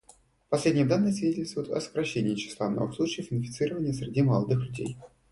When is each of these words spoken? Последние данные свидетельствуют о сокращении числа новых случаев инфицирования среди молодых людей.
Последние 0.49 0.87
данные 0.87 1.13
свидетельствуют 1.13 1.69
о 1.69 1.79
сокращении 1.79 2.33
числа 2.33 2.71
новых 2.71 2.95
случаев 2.95 3.27
инфицирования 3.31 3.93
среди 3.93 4.23
молодых 4.23 4.65
людей. 4.65 4.97